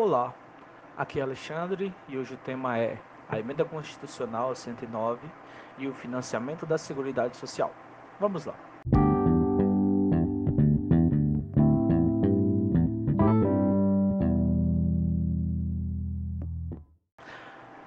[0.00, 0.32] Olá,
[0.96, 5.28] aqui é Alexandre e hoje o tema é a Emenda Constitucional 109
[5.76, 7.74] e o financiamento da Seguridade Social.
[8.20, 8.54] Vamos lá.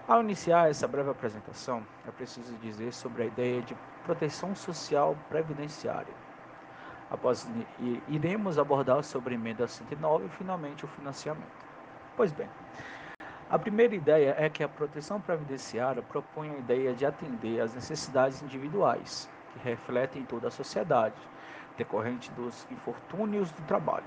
[0.05, 3.73] Ao iniciar essa breve apresentação, é preciso dizer sobre a ideia de
[4.03, 6.13] proteção social previdenciária.
[7.09, 7.49] Após
[8.09, 11.70] iremos abordar sobre a emenda 109 e finalmente o financiamento.
[12.15, 12.47] Pois bem,
[13.49, 18.41] a primeira ideia é que a proteção previdenciária propõe a ideia de atender às necessidades
[18.41, 21.15] individuais, que refletem toda a sociedade,
[21.77, 24.05] decorrente dos infortúnios do trabalho.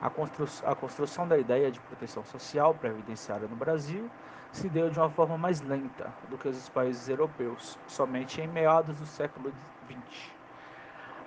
[0.00, 4.10] A, constru a construção da ideia de proteção social previdenciária no Brasil
[4.52, 8.98] se deu de uma forma mais lenta do que os países europeus, somente em meados
[8.98, 9.52] do século
[9.86, 10.30] XX.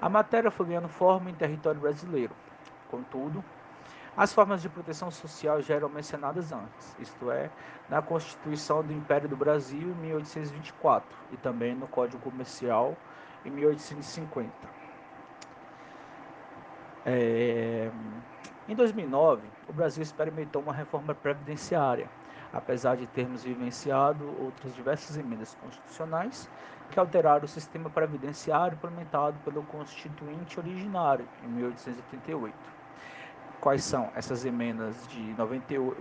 [0.01, 2.35] A matéria foi ganhando forma em território brasileiro.
[2.89, 3.43] Contudo,
[4.15, 7.49] as formas de proteção social já eram mencionadas antes, isto é,
[7.89, 12.95] na Constituição do Império do Brasil em 1824 e também no Código Comercial
[13.43, 14.51] em 1850.
[17.05, 17.89] É...
[18.69, 22.07] Em 2009, o Brasil experimentou uma reforma previdenciária,
[22.53, 26.47] apesar de termos vivenciado outras diversas emendas constitucionais
[26.91, 32.82] que alteraram o sistema previdenciário implementado pelo Constituinte originário em 1888
[33.63, 35.33] quais são essas emendas de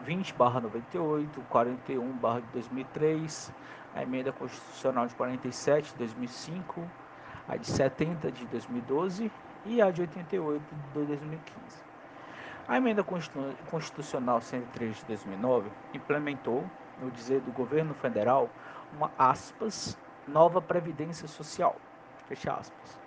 [0.04, 3.52] 20 barra 98, 41 barra 2003,
[3.94, 6.82] a emenda constitucional de 47 de 2005,
[7.48, 9.30] a de 70 de 2012
[9.64, 10.60] e a de 88
[10.92, 11.84] de 2015.
[12.66, 13.04] A emenda
[13.70, 16.64] constitucional 103 de 2009 implementou,
[17.00, 18.50] no dizer do governo federal,
[18.96, 21.76] uma aspas, nova previdência social,
[22.26, 22.98] fecha aspas.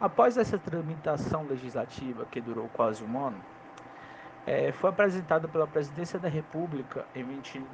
[0.00, 3.40] Após essa tramitação legislativa que durou quase um ano,
[4.46, 7.66] é, foi apresentada pela Presidência da República em 21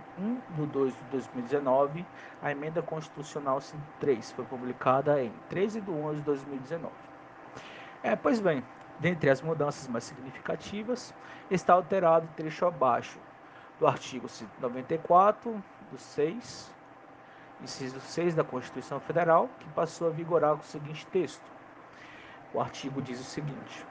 [0.57, 2.07] de 2 de 2019.
[2.41, 6.93] A emenda constitucional 103 foi publicada em 13 de 11 de 2019.
[8.03, 8.65] É, pois bem,
[8.99, 11.15] dentre as mudanças mais significativas,
[11.51, 13.19] está alterado o trecho abaixo
[13.79, 16.75] do artigo 194, do 6,
[17.61, 21.53] inciso 6 da Constituição Federal, que passou a vigorar com o seguinte texto.
[22.55, 23.87] O artigo diz o seguinte: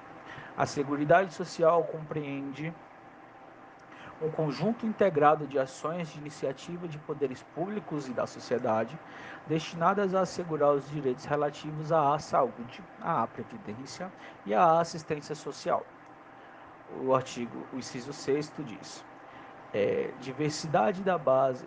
[0.58, 2.74] a Seguridade Social compreende
[4.22, 8.98] um conjunto integrado de ações de iniciativa de poderes públicos e da sociedade
[9.48, 14.12] destinadas a assegurar os direitos relativos à saúde, à previdência
[14.46, 15.84] e à assistência social.
[17.04, 19.04] O artigo, o inciso 6 diz:
[19.74, 21.66] é, diversidade da base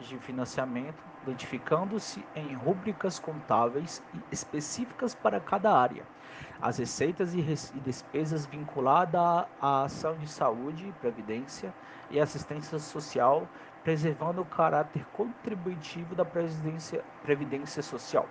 [0.00, 6.04] de financiamento, identificando-se em rúbricas contábeis específicas para cada área
[6.60, 7.42] as receitas e,
[7.80, 11.72] despesas vinculadas à ação de saúde, previdência
[12.10, 13.48] e assistência social,
[13.82, 18.26] preservando o caráter contributivo da previdência, social.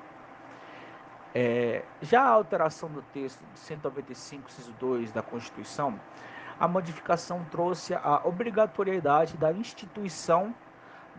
[1.33, 5.99] É, já a alteração do texto de 195, inciso 2 da Constituição,
[6.59, 10.53] a modificação trouxe a obrigatoriedade da instituição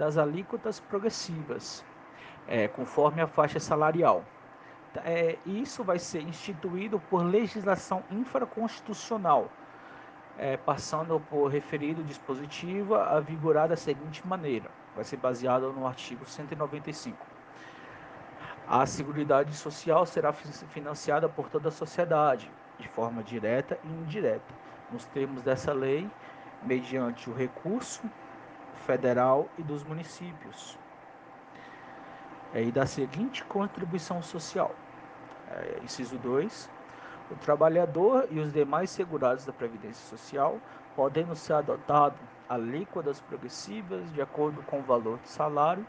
[0.00, 1.84] das alíquotas progressivas,
[2.48, 4.24] é, conforme a faixa salarial.
[5.04, 9.50] É, isso vai ser instituído por legislação infraconstitucional,
[10.38, 16.24] é, passando por referido dispositivo a vigorar da seguinte maneira: vai ser baseado no artigo
[16.26, 17.26] 195.
[18.66, 24.54] A Seguridade Social será financiada por toda a sociedade, de forma direta e indireta,
[24.90, 26.10] nos termos dessa lei,
[26.62, 28.02] mediante o recurso
[28.86, 30.78] federal e dos municípios
[32.54, 34.74] é, e da seguinte contribuição social.
[35.50, 36.70] É, inciso 2.
[37.30, 40.58] O trabalhador e os demais segurados da Previdência Social
[40.96, 42.18] podendo ser adotados
[42.48, 45.86] alíquotas progressivas de acordo com o valor de salário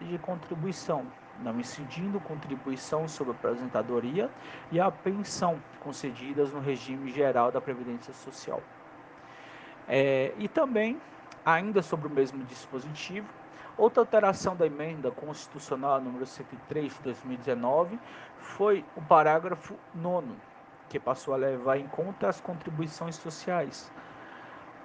[0.00, 1.06] e de contribuição,
[1.40, 4.30] não incidindo contribuição sobre a aposentadoria
[4.72, 8.62] e a pensão concedidas no regime geral da Previdência Social.
[9.86, 10.98] É, e também,
[11.44, 13.28] ainda sobre o mesmo dispositivo,
[13.80, 17.98] Outra alteração da emenda constitucional número 103 de 2019
[18.36, 20.26] foi o parágrafo 9,
[20.90, 23.90] que passou a levar em conta as contribuições sociais,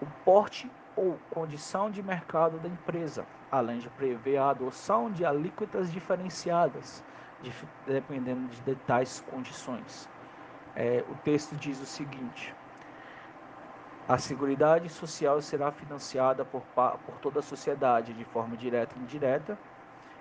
[0.01, 5.91] o porte ou condição de mercado da empresa, além de prever a adoção de alíquotas
[5.91, 7.03] diferenciadas,
[7.85, 10.07] dependendo de tais condições.
[10.73, 12.55] É, o texto diz o seguinte:
[14.07, 16.61] a Seguridade Social será financiada por,
[17.05, 19.57] por toda a sociedade de forma direta e indireta,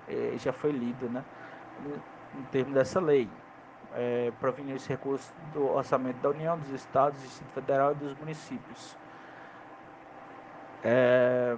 [0.08, 1.22] é, já foi lido né,
[1.82, 3.28] no, termo dessa lei,
[3.94, 8.96] é, provenientes recursos do orçamento da União, dos Estados, do Distrito Federal e dos municípios.
[10.82, 11.56] É,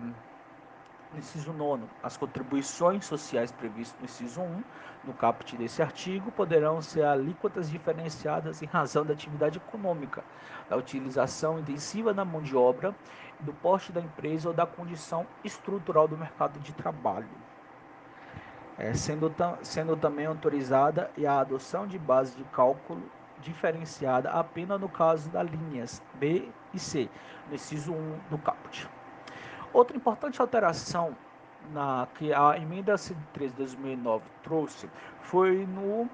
[1.12, 4.62] no inciso 9, as contribuições sociais previstas no inciso 1,
[5.04, 10.24] no caput desse artigo, poderão ser alíquotas diferenciadas em razão da atividade econômica,
[10.68, 12.94] da utilização intensiva da mão de obra,
[13.40, 17.28] do porte da empresa ou da condição estrutural do mercado de trabalho.
[18.78, 19.32] É, sendo,
[19.62, 23.02] sendo também autorizada a adoção de base de cálculo
[23.40, 27.08] diferenciada apenas no caso das linhas B e C,
[27.48, 28.95] no inciso 1 do caput.
[29.76, 31.14] Outra importante alteração
[31.70, 34.88] na, que a emenda 103 de 2009 trouxe
[35.20, 36.08] foi no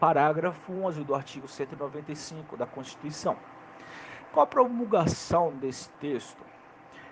[0.00, 3.36] parágrafo 11 do artigo 195 da Constituição.
[4.32, 6.44] Com a promulgação desse texto,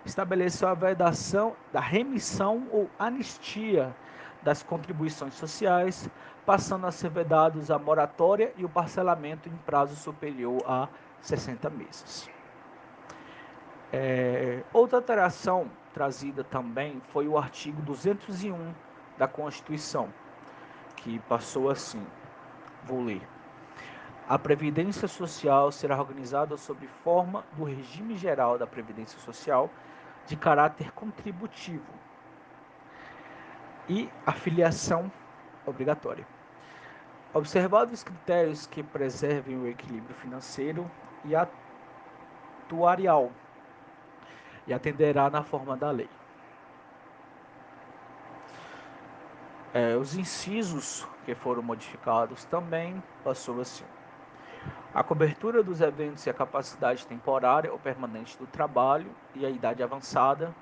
[0.04, 3.94] estabeleceu a vedação da remissão ou anistia
[4.42, 6.10] das contribuições sociais,
[6.44, 10.88] passando a ser vedados a moratória e o parcelamento em prazo superior a
[11.20, 12.28] 60 meses.
[13.92, 18.74] É, outra alteração trazida também foi o artigo 201
[19.18, 20.08] da Constituição,
[20.96, 22.04] que passou assim:
[22.84, 23.26] vou ler.
[24.28, 29.68] A Previdência Social será organizada sob forma do regime geral da Previdência Social
[30.26, 31.92] de caráter contributivo
[33.88, 35.10] e afiliação
[35.66, 36.26] obrigatória.
[37.34, 40.90] Observados os critérios que preservem o equilíbrio financeiro
[41.24, 41.34] e
[42.64, 43.32] atuarial
[44.66, 46.08] e atenderá na forma da lei.
[49.74, 53.84] É, os incisos que foram modificados também passou assim.
[54.94, 59.82] A cobertura dos eventos e a capacidade temporária ou permanente do trabalho e a idade
[59.82, 60.54] avançada.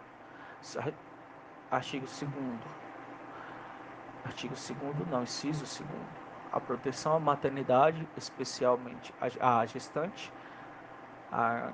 [1.71, 2.81] Artigo 2
[4.25, 5.83] Artigo 2 não, inciso 2
[6.53, 10.33] A proteção à maternidade, especialmente à gestante,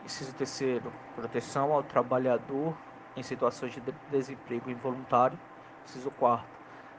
[0.04, 2.76] inciso terceiro, proteção ao trabalhador
[3.16, 3.80] em situações de
[4.10, 5.38] desemprego involuntário.
[5.84, 6.46] Inciso quarto,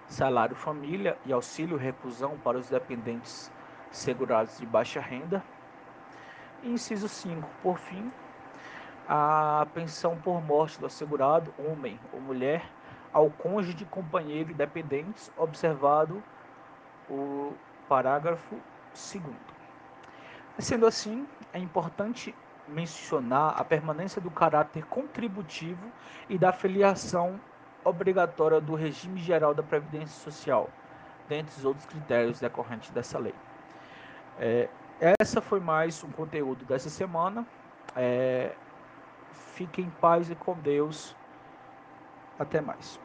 [0.07, 3.51] salário família e auxílio reclusão para os dependentes
[3.92, 5.44] segurados de baixa renda.
[6.63, 8.12] Inciso 5, por fim,
[9.07, 12.68] a pensão por morte do assegurado, homem ou mulher,
[13.13, 16.24] ao cônjuge, companheiro e dependentes, observado
[17.10, 17.53] o
[17.88, 18.56] parágrafo
[18.94, 19.24] 2.
[20.60, 22.36] Sendo assim, é importante
[22.67, 25.91] mencionar a permanência do caráter contributivo
[26.29, 27.39] e da filiação
[27.83, 30.69] obrigatória do regime geral da Previdência Social,
[31.29, 33.33] dentre os outros critérios decorrentes dessa lei.
[34.39, 34.67] É,
[35.19, 37.45] essa foi mais um conteúdo dessa semana.
[37.95, 38.51] É,
[39.53, 41.15] fiquem em paz e com Deus.
[42.37, 42.99] Até mais.